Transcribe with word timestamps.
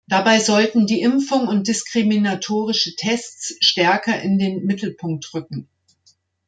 Dabei 0.07 0.39
sollten 0.39 0.87
die 0.87 0.99
Impfung 1.01 1.47
und 1.47 1.67
diskriminatorische 1.67 2.95
Tests 2.95 3.55
stärker 3.63 4.19
in 4.19 4.39
den 4.39 4.65
Mittelpunkt 4.65 5.31
rücken. 5.35 5.69